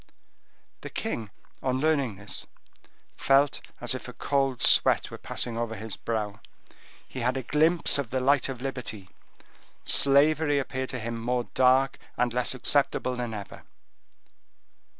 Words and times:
The 0.81 0.89
king, 0.89 1.29
on 1.61 1.79
learning 1.79 2.15
this, 2.15 2.47
felt 3.17 3.61
as 3.79 3.93
if 3.93 4.07
a 4.07 4.13
cold 4.13 4.63
sweat 4.63 5.11
were 5.11 5.19
passing 5.19 5.59
over 5.59 5.75
his 5.75 5.95
brow;—he 5.95 7.19
had 7.19 7.35
had 7.35 7.37
a 7.37 7.43
glimpse 7.47 7.99
of 7.99 8.09
the 8.09 8.19
light 8.19 8.49
of 8.49 8.63
liberty; 8.63 9.11
slavery 9.85 10.57
appeared 10.57 10.89
to 10.89 10.99
him 10.99 11.21
more 11.21 11.43
dark 11.53 11.99
and 12.17 12.33
less 12.33 12.55
acceptable 12.55 13.15
than 13.15 13.35
ever. 13.35 13.61